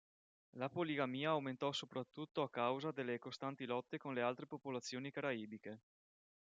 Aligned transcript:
La 0.53 0.67
poligamia 0.67 1.29
aumentò 1.29 1.71
soprattutto 1.71 2.41
a 2.41 2.49
causa 2.49 2.89
delle 2.89 3.19
costanti 3.19 3.67
lotte 3.67 3.99
con 3.99 4.15
le 4.15 4.23
altre 4.23 4.47
popolazioni 4.47 5.11
caraibiche. 5.11 5.79